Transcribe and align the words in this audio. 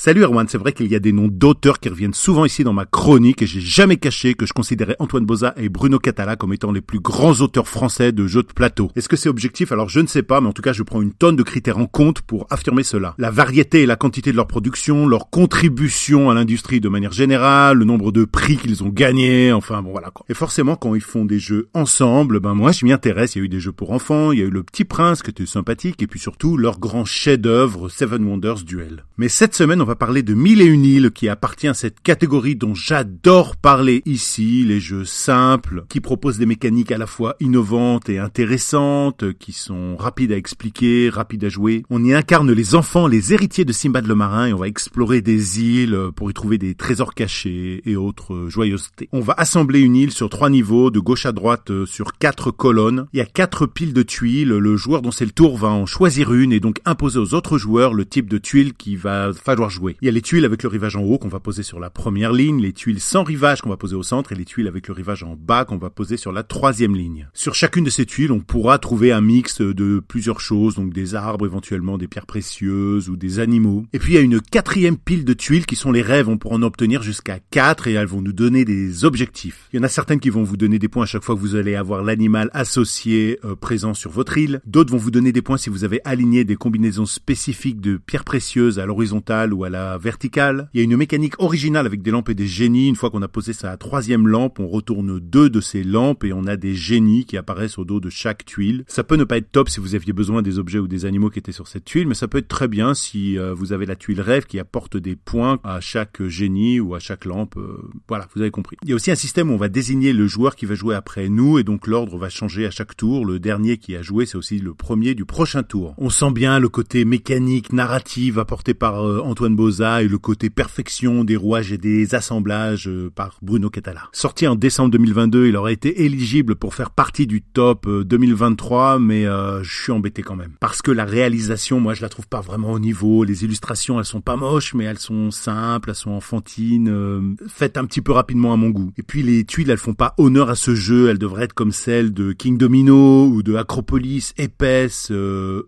Salut 0.00 0.22
Erwan, 0.22 0.46
c'est 0.46 0.58
vrai 0.58 0.72
qu'il 0.72 0.86
y 0.86 0.94
a 0.94 1.00
des 1.00 1.10
noms 1.10 1.26
d'auteurs 1.26 1.80
qui 1.80 1.88
reviennent 1.88 2.14
souvent 2.14 2.44
ici 2.44 2.62
dans 2.62 2.72
ma 2.72 2.84
chronique 2.84 3.42
et 3.42 3.46
j'ai 3.46 3.60
jamais 3.60 3.96
caché 3.96 4.34
que 4.34 4.46
je 4.46 4.52
considérais 4.52 4.94
Antoine 5.00 5.26
Boza 5.26 5.54
et 5.56 5.68
Bruno 5.68 5.98
Catala 5.98 6.36
comme 6.36 6.52
étant 6.52 6.70
les 6.70 6.80
plus 6.80 7.00
grands 7.00 7.40
auteurs 7.40 7.66
français 7.66 8.12
de 8.12 8.28
jeux 8.28 8.44
de 8.44 8.52
plateau. 8.52 8.92
Est-ce 8.94 9.08
que 9.08 9.16
c'est 9.16 9.28
objectif? 9.28 9.72
Alors 9.72 9.88
je 9.88 9.98
ne 9.98 10.06
sais 10.06 10.22
pas, 10.22 10.40
mais 10.40 10.46
en 10.46 10.52
tout 10.52 10.62
cas 10.62 10.72
je 10.72 10.84
prends 10.84 11.02
une 11.02 11.12
tonne 11.12 11.34
de 11.34 11.42
critères 11.42 11.78
en 11.78 11.86
compte 11.86 12.20
pour 12.20 12.46
affirmer 12.48 12.84
cela. 12.84 13.16
La 13.18 13.32
variété 13.32 13.82
et 13.82 13.86
la 13.86 13.96
quantité 13.96 14.30
de 14.30 14.36
leur 14.36 14.46
production, 14.46 15.08
leur 15.08 15.30
contribution 15.30 16.30
à 16.30 16.34
l'industrie 16.34 16.78
de 16.78 16.88
manière 16.88 17.10
générale, 17.10 17.78
le 17.78 17.84
nombre 17.84 18.12
de 18.12 18.24
prix 18.24 18.56
qu'ils 18.56 18.84
ont 18.84 18.90
gagnés, 18.90 19.52
enfin 19.52 19.82
bon 19.82 19.90
voilà 19.90 20.10
quoi. 20.10 20.24
Et 20.28 20.34
forcément 20.34 20.76
quand 20.76 20.94
ils 20.94 21.00
font 21.00 21.24
des 21.24 21.40
jeux 21.40 21.70
ensemble, 21.74 22.38
ben 22.38 22.54
moi 22.54 22.70
je 22.70 22.84
m'y 22.84 22.92
intéresse, 22.92 23.34
il 23.34 23.38
y 23.40 23.42
a 23.42 23.44
eu 23.46 23.48
des 23.48 23.58
jeux 23.58 23.72
pour 23.72 23.90
enfants, 23.90 24.30
il 24.30 24.38
y 24.38 24.42
a 24.42 24.44
eu 24.44 24.50
Le 24.50 24.62
Petit 24.62 24.84
Prince 24.84 25.24
qui 25.24 25.30
était 25.30 25.44
sympathique 25.44 26.00
et 26.04 26.06
puis 26.06 26.20
surtout 26.20 26.56
leur 26.56 26.78
grand 26.78 27.04
chef-d'œuvre 27.04 27.88
Seven 27.88 28.24
Wonders 28.24 28.62
Duel. 28.62 29.02
Mais 29.16 29.28
cette 29.28 29.56
semaine 29.56 29.82
va 29.88 29.96
parler 29.96 30.22
de 30.22 30.34
Mille 30.34 30.60
et 30.60 30.66
une 30.66 30.84
îles 30.84 31.10
qui 31.10 31.30
appartient 31.30 31.66
à 31.66 31.72
cette 31.72 32.02
catégorie 32.02 32.56
dont 32.56 32.74
j'adore 32.74 33.56
parler 33.56 34.02
ici, 34.04 34.62
les 34.62 34.80
jeux 34.80 35.06
simples, 35.06 35.86
qui 35.88 36.00
proposent 36.00 36.36
des 36.36 36.44
mécaniques 36.44 36.92
à 36.92 36.98
la 36.98 37.06
fois 37.06 37.36
innovantes 37.40 38.10
et 38.10 38.18
intéressantes, 38.18 39.32
qui 39.38 39.52
sont 39.52 39.96
rapides 39.96 40.32
à 40.32 40.36
expliquer, 40.36 41.08
rapides 41.08 41.44
à 41.44 41.48
jouer. 41.48 41.84
On 41.88 42.04
y 42.04 42.12
incarne 42.12 42.52
les 42.52 42.74
enfants, 42.74 43.06
les 43.06 43.32
héritiers 43.32 43.64
de 43.64 43.72
Simbad 43.72 44.06
le 44.06 44.14
marin 44.14 44.48
et 44.48 44.52
on 44.52 44.58
va 44.58 44.68
explorer 44.68 45.22
des 45.22 45.62
îles 45.62 45.98
pour 46.14 46.30
y 46.30 46.34
trouver 46.34 46.58
des 46.58 46.74
trésors 46.74 47.14
cachés 47.14 47.80
et 47.86 47.96
autres 47.96 48.48
joyeusetés. 48.50 49.08
On 49.12 49.20
va 49.20 49.32
assembler 49.38 49.80
une 49.80 49.96
île 49.96 50.12
sur 50.12 50.28
trois 50.28 50.50
niveaux, 50.50 50.90
de 50.90 51.00
gauche 51.00 51.24
à 51.24 51.32
droite 51.32 51.86
sur 51.86 52.18
quatre 52.18 52.50
colonnes. 52.50 53.06
Il 53.14 53.20
y 53.20 53.22
a 53.22 53.26
quatre 53.26 53.64
piles 53.64 53.94
de 53.94 54.02
tuiles, 54.02 54.50
le 54.50 54.76
joueur 54.76 55.00
dont 55.00 55.12
c'est 55.12 55.24
le 55.24 55.30
tour 55.30 55.56
va 55.56 55.68
en 55.68 55.86
choisir 55.86 56.34
une 56.34 56.52
et 56.52 56.60
donc 56.60 56.82
imposer 56.84 57.18
aux 57.18 57.32
autres 57.32 57.56
joueurs 57.56 57.94
le 57.94 58.04
type 58.04 58.28
de 58.28 58.36
tuiles 58.36 58.74
qu'il 58.74 58.98
va 58.98 59.32
falloir 59.32 59.70
jouer. 59.70 59.77
Il 60.00 60.06
y 60.06 60.08
a 60.08 60.12
les 60.12 60.22
tuiles 60.22 60.44
avec 60.44 60.62
le 60.62 60.68
rivage 60.68 60.96
en 60.96 61.02
haut 61.02 61.18
qu'on 61.18 61.28
va 61.28 61.40
poser 61.40 61.62
sur 61.62 61.80
la 61.80 61.90
première 61.90 62.32
ligne, 62.32 62.60
les 62.60 62.72
tuiles 62.72 63.00
sans 63.00 63.22
rivage 63.22 63.60
qu'on 63.60 63.68
va 63.68 63.76
poser 63.76 63.96
au 63.96 64.02
centre 64.02 64.32
et 64.32 64.34
les 64.34 64.44
tuiles 64.44 64.68
avec 64.68 64.88
le 64.88 64.94
rivage 64.94 65.22
en 65.22 65.36
bas 65.36 65.64
qu'on 65.64 65.78
va 65.78 65.90
poser 65.90 66.16
sur 66.16 66.32
la 66.32 66.42
troisième 66.42 66.96
ligne. 66.96 67.28
Sur 67.32 67.54
chacune 67.54 67.84
de 67.84 67.90
ces 67.90 68.06
tuiles, 68.06 68.32
on 68.32 68.40
pourra 68.40 68.78
trouver 68.78 69.12
un 69.12 69.20
mix 69.20 69.60
de 69.60 70.02
plusieurs 70.06 70.40
choses, 70.40 70.74
donc 70.74 70.92
des 70.92 71.14
arbres 71.14 71.46
éventuellement, 71.46 71.98
des 71.98 72.08
pierres 72.08 72.26
précieuses 72.26 73.08
ou 73.08 73.16
des 73.16 73.38
animaux. 73.38 73.84
Et 73.92 73.98
puis 73.98 74.12
il 74.12 74.16
y 74.16 74.18
a 74.18 74.22
une 74.22 74.40
quatrième 74.40 74.96
pile 74.96 75.24
de 75.24 75.32
tuiles 75.32 75.66
qui 75.66 75.76
sont 75.76 75.92
les 75.92 76.02
rêves, 76.02 76.28
on 76.28 76.38
pourra 76.38 76.56
en 76.56 76.62
obtenir 76.62 77.02
jusqu'à 77.02 77.38
quatre 77.50 77.86
et 77.86 77.92
elles 77.92 78.06
vont 78.06 78.22
nous 78.22 78.32
donner 78.32 78.64
des 78.64 79.04
objectifs. 79.04 79.68
Il 79.72 79.76
y 79.76 79.80
en 79.80 79.84
a 79.84 79.88
certaines 79.88 80.20
qui 80.20 80.30
vont 80.30 80.42
vous 80.42 80.56
donner 80.56 80.78
des 80.78 80.88
points 80.88 81.04
à 81.04 81.06
chaque 81.06 81.24
fois 81.24 81.34
que 81.34 81.40
vous 81.40 81.54
allez 81.54 81.74
avoir 81.74 82.02
l'animal 82.02 82.50
associé 82.52 83.38
euh, 83.44 83.54
présent 83.54 83.94
sur 83.94 84.10
votre 84.10 84.38
île. 84.38 84.60
D'autres 84.66 84.92
vont 84.92 84.98
vous 84.98 85.10
donner 85.10 85.32
des 85.32 85.42
points 85.42 85.56
si 85.56 85.70
vous 85.70 85.84
avez 85.84 86.00
aligné 86.04 86.44
des 86.44 86.56
combinaisons 86.56 87.06
spécifiques 87.06 87.80
de 87.80 87.96
pierres 87.96 88.24
précieuses 88.24 88.78
à 88.78 88.86
l'horizontale 88.86 89.52
ou 89.52 89.64
à 89.64 89.67
la 89.68 89.98
verticale. 89.98 90.68
Il 90.74 90.78
y 90.78 90.80
a 90.80 90.84
une 90.84 90.96
mécanique 90.96 91.40
originale 91.40 91.86
avec 91.86 92.02
des 92.02 92.10
lampes 92.10 92.28
et 92.28 92.34
des 92.34 92.46
génies. 92.46 92.88
Une 92.88 92.96
fois 92.96 93.10
qu'on 93.10 93.22
a 93.22 93.28
posé 93.28 93.52
sa 93.52 93.76
troisième 93.76 94.28
lampe, 94.28 94.60
on 94.60 94.68
retourne 94.68 95.20
deux 95.20 95.50
de 95.50 95.60
ces 95.60 95.82
lampes 95.82 96.24
et 96.24 96.32
on 96.32 96.46
a 96.46 96.56
des 96.56 96.74
génies 96.74 97.24
qui 97.24 97.36
apparaissent 97.36 97.78
au 97.78 97.84
dos 97.84 98.00
de 98.00 98.10
chaque 98.10 98.44
tuile. 98.44 98.84
Ça 98.86 99.04
peut 99.04 99.16
ne 99.16 99.24
pas 99.24 99.38
être 99.38 99.50
top 99.50 99.68
si 99.68 99.80
vous 99.80 99.94
aviez 99.94 100.12
besoin 100.12 100.42
des 100.42 100.58
objets 100.58 100.78
ou 100.78 100.88
des 100.88 101.04
animaux 101.04 101.30
qui 101.30 101.38
étaient 101.38 101.52
sur 101.52 101.68
cette 101.68 101.84
tuile, 101.84 102.06
mais 102.06 102.14
ça 102.14 102.28
peut 102.28 102.38
être 102.38 102.48
très 102.48 102.68
bien 102.68 102.94
si 102.94 103.38
euh, 103.38 103.54
vous 103.54 103.72
avez 103.72 103.86
la 103.86 103.96
tuile 103.96 104.20
rêve 104.20 104.46
qui 104.46 104.58
apporte 104.58 104.96
des 104.96 105.16
points 105.16 105.58
à 105.64 105.80
chaque 105.80 106.22
génie 106.26 106.80
ou 106.80 106.94
à 106.94 106.98
chaque 106.98 107.24
lampe. 107.24 107.56
Euh, 107.56 107.78
voilà, 108.08 108.28
vous 108.34 108.40
avez 108.40 108.50
compris. 108.50 108.76
Il 108.82 108.90
y 108.90 108.92
a 108.92 108.96
aussi 108.96 109.10
un 109.10 109.16
système 109.16 109.50
où 109.50 109.54
on 109.54 109.58
va 109.58 109.68
désigner 109.68 110.12
le 110.12 110.26
joueur 110.26 110.56
qui 110.56 110.66
va 110.66 110.74
jouer 110.74 110.94
après 110.94 111.28
nous 111.28 111.58
et 111.58 111.64
donc 111.64 111.86
l'ordre 111.86 112.16
va 112.18 112.28
changer 112.28 112.66
à 112.66 112.70
chaque 112.70 112.96
tour. 112.96 113.24
Le 113.24 113.38
dernier 113.38 113.78
qui 113.78 113.96
a 113.96 114.02
joué, 114.02 114.26
c'est 114.26 114.36
aussi 114.36 114.58
le 114.58 114.74
premier 114.74 115.14
du 115.14 115.24
prochain 115.24 115.62
tour. 115.62 115.94
On 115.98 116.10
sent 116.10 116.32
bien 116.32 116.58
le 116.58 116.68
côté 116.68 117.04
mécanique, 117.04 117.72
narratif 117.72 118.38
apporté 118.38 118.74
par 118.74 119.06
euh, 119.06 119.20
Boza 119.56 120.02
et 120.02 120.08
le 120.08 120.18
côté 120.18 120.50
perfection 120.50 121.24
des 121.24 121.36
rouages 121.36 121.72
et 121.72 121.78
des 121.78 122.14
assemblages 122.14 122.88
euh, 122.88 123.10
par 123.14 123.38
Bruno 123.42 123.70
Catala. 123.70 124.08
Sorti 124.12 124.46
en 124.46 124.54
décembre 124.54 124.90
2022, 124.90 125.46
il 125.46 125.56
aurait 125.56 125.72
été 125.72 126.04
éligible 126.04 126.56
pour 126.56 126.74
faire 126.74 126.90
partie 126.90 127.26
du 127.26 127.42
top 127.42 127.88
2023, 127.88 128.96
euh, 128.96 128.98
mais 128.98 129.26
euh, 129.26 129.62
je 129.62 129.82
suis 129.82 129.92
embêté 129.92 130.22
quand 130.22 130.36
même. 130.36 130.52
Parce 130.60 130.82
que 130.82 130.90
la 130.90 131.04
réalisation, 131.04 131.80
moi, 131.80 131.94
je 131.94 132.02
la 132.02 132.08
trouve 132.08 132.28
pas 132.28 132.40
vraiment 132.40 132.72
au 132.72 132.78
niveau. 132.78 133.24
Les 133.24 133.44
illustrations, 133.44 133.98
elles 133.98 134.04
sont 134.04 134.20
pas 134.20 134.36
moches, 134.36 134.74
mais 134.74 134.84
elles 134.84 134.98
sont 134.98 135.30
simples, 135.30 135.90
elles 135.90 135.96
sont 135.96 136.10
enfantines, 136.10 137.36
faites 137.48 137.76
un 137.76 137.84
petit 137.84 138.00
peu 138.00 138.12
rapidement 138.12 138.52
à 138.52 138.56
mon 138.56 138.70
goût. 138.70 138.92
Et 138.96 139.02
puis 139.02 139.22
les 139.22 139.44
tuiles, 139.44 139.70
elles 139.70 139.78
font 139.78 139.94
pas 139.94 140.14
honneur 140.18 140.50
à 140.50 140.54
ce 140.54 140.74
jeu. 140.74 141.08
Elles 141.08 141.18
devraient 141.18 141.44
être 141.44 141.54
comme 141.54 141.72
celles 141.72 142.12
de 142.12 142.32
King 142.32 142.58
Domino 142.58 143.26
ou 143.26 143.42
de 143.42 143.54
Acropolis, 143.54 144.34
épaisses, 144.36 145.12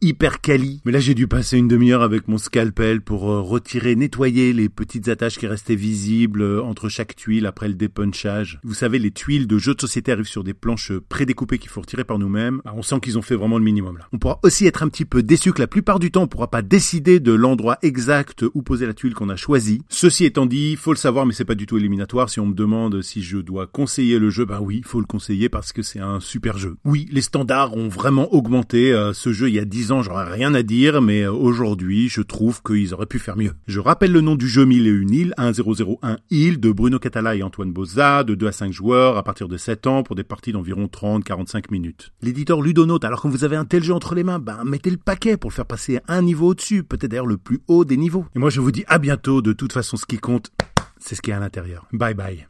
hyper 0.00 0.40
quali. 0.40 0.80
Mais 0.84 0.92
là, 0.92 1.00
j'ai 1.00 1.14
dû 1.14 1.26
passer 1.26 1.58
une 1.58 1.68
demi-heure 1.68 2.02
avec 2.02 2.28
mon 2.28 2.38
scalpel 2.38 3.00
pour 3.00 3.22
retirer, 3.22 3.69
nettoyer 3.78 4.52
les 4.52 4.68
petites 4.68 5.08
attaches 5.08 5.38
qui 5.38 5.46
restaient 5.46 5.74
visibles 5.74 6.42
euh, 6.42 6.62
entre 6.62 6.88
chaque 6.88 7.16
tuile 7.16 7.46
après 7.46 7.68
le 7.68 7.74
dépunchage. 7.74 8.60
Vous 8.64 8.74
savez, 8.74 8.98
les 8.98 9.10
tuiles 9.10 9.46
de 9.46 9.58
jeux 9.58 9.74
de 9.74 9.80
société 9.80 10.12
arrivent 10.12 10.26
sur 10.26 10.44
des 10.44 10.54
planches 10.54 10.92
prédécoupées 11.08 11.58
qu'il 11.58 11.70
faut 11.70 11.80
retirer 11.80 12.04
par 12.04 12.18
nous-mêmes. 12.18 12.60
Bah, 12.64 12.72
on 12.76 12.82
sent 12.82 13.00
qu'ils 13.00 13.18
ont 13.18 13.22
fait 13.22 13.36
vraiment 13.36 13.58
le 13.58 13.64
minimum 13.64 13.98
là. 13.98 14.08
On 14.12 14.18
pourra 14.18 14.40
aussi 14.42 14.66
être 14.66 14.82
un 14.82 14.88
petit 14.88 15.04
peu 15.04 15.22
déçu 15.22 15.52
que 15.52 15.60
la 15.60 15.66
plupart 15.66 15.98
du 15.98 16.10
temps, 16.10 16.22
on 16.22 16.28
pourra 16.28 16.50
pas 16.50 16.62
décider 16.62 17.20
de 17.20 17.32
l'endroit 17.32 17.78
exact 17.82 18.44
où 18.54 18.62
poser 18.62 18.86
la 18.86 18.94
tuile 18.94 19.14
qu'on 19.14 19.28
a 19.28 19.36
choisi. 19.36 19.82
Ceci 19.88 20.24
étant 20.24 20.46
dit, 20.46 20.76
faut 20.76 20.92
le 20.92 20.96
savoir, 20.96 21.26
mais 21.26 21.34
c'est 21.34 21.44
pas 21.44 21.54
du 21.54 21.66
tout 21.66 21.76
éliminatoire. 21.76 22.30
Si 22.30 22.40
on 22.40 22.46
me 22.46 22.54
demande 22.54 23.02
si 23.02 23.22
je 23.22 23.38
dois 23.38 23.66
conseiller 23.66 24.18
le 24.18 24.30
jeu, 24.30 24.44
bah 24.44 24.60
oui, 24.60 24.82
faut 24.84 25.00
le 25.00 25.06
conseiller 25.06 25.48
parce 25.48 25.72
que 25.72 25.82
c'est 25.82 26.00
un 26.00 26.20
super 26.20 26.58
jeu. 26.58 26.76
Oui, 26.84 27.06
les 27.10 27.22
standards 27.22 27.76
ont 27.76 27.88
vraiment 27.88 28.32
augmenté. 28.32 28.92
Euh, 28.92 29.12
ce 29.12 29.32
jeu, 29.32 29.48
il 29.48 29.54
y 29.54 29.58
a 29.58 29.64
10 29.64 29.92
ans, 29.92 30.02
j'aurais 30.02 30.30
rien 30.30 30.54
à 30.54 30.62
dire, 30.62 31.02
mais 31.02 31.22
euh, 31.22 31.32
aujourd'hui, 31.32 32.08
je 32.08 32.22
trouve 32.22 32.62
qu'ils 32.62 32.94
auraient 32.94 33.06
pu 33.06 33.18
faire 33.18 33.36
mieux. 33.36 33.52
Je 33.66 33.78
rappelle 33.78 34.12
le 34.12 34.20
nom 34.20 34.34
du 34.34 34.48
jeu 34.48 34.64
Mille 34.64 34.86
et 34.86 34.90
une 34.90 35.12
îles, 35.12 35.34
1001 35.38 36.16
île 36.30 36.60
de 36.60 36.72
Bruno 36.72 36.98
Catala 36.98 37.36
et 37.36 37.42
Antoine 37.42 37.72
Boza, 37.72 38.24
de 38.24 38.34
2 38.34 38.46
à 38.48 38.52
5 38.52 38.72
joueurs 38.72 39.16
à 39.16 39.22
partir 39.22 39.48
de 39.48 39.56
7 39.56 39.86
ans 39.86 40.02
pour 40.02 40.16
des 40.16 40.24
parties 40.24 40.52
d'environ 40.52 40.86
30-45 40.86 41.70
minutes. 41.70 42.12
L'éditeur 42.22 42.62
Ludonote, 42.62 43.04
alors 43.04 43.20
quand 43.22 43.28
vous 43.28 43.44
avez 43.44 43.56
un 43.56 43.64
tel 43.64 43.84
jeu 43.84 43.94
entre 43.94 44.14
les 44.14 44.24
mains, 44.24 44.38
ben 44.38 44.64
mettez 44.64 44.90
le 44.90 44.96
paquet 44.96 45.36
pour 45.36 45.50
le 45.50 45.54
faire 45.54 45.66
passer 45.66 46.00
un 46.08 46.22
niveau 46.22 46.48
au-dessus, 46.48 46.82
peut-être 46.82 47.10
d'ailleurs 47.10 47.26
le 47.26 47.36
plus 47.36 47.60
haut 47.68 47.84
des 47.84 47.96
niveaux. 47.96 48.24
Et 48.34 48.38
moi 48.38 48.50
je 48.50 48.60
vous 48.60 48.72
dis 48.72 48.84
à 48.88 48.98
bientôt, 48.98 49.42
de 49.42 49.52
toute 49.52 49.72
façon 49.72 49.96
ce 49.96 50.06
qui 50.06 50.18
compte, 50.18 50.50
c'est 50.98 51.14
ce 51.14 51.22
qui 51.22 51.30
est 51.30 51.34
à 51.34 51.40
l'intérieur. 51.40 51.86
Bye 51.92 52.14
bye. 52.14 52.46